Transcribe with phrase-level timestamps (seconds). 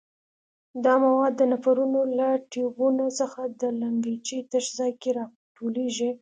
[0.83, 6.09] دا مواد د نفرونونو له ټیوبونو څخه د لګنچې تش ځای کې را ټولېږي.